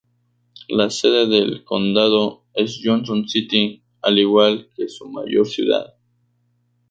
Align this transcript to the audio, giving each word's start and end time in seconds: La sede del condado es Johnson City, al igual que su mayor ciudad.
La 0.69 0.89
sede 0.89 1.27
del 1.27 1.63
condado 1.63 2.45
es 2.55 2.79
Johnson 2.83 3.29
City, 3.29 3.83
al 4.01 4.17
igual 4.17 4.67
que 4.75 4.89
su 4.89 5.07
mayor 5.07 5.45
ciudad. 5.47 5.93